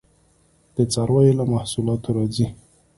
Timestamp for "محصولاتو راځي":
1.51-2.47